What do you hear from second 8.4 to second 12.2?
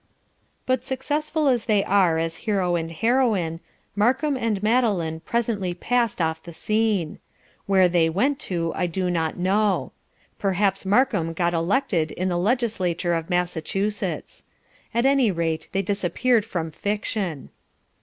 to, I do not know. Perhaps Markham got elected